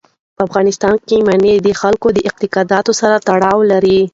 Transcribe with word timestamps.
په 0.35 0.41
افغانستان 0.47 0.95
کې 1.07 1.17
منی 1.27 1.53
د 1.65 1.67
خلکو 1.81 2.07
د 2.13 2.17
اعتقاداتو 2.27 2.91
سره 3.01 3.15
تړاو 3.27 3.59
لري. 3.71 3.99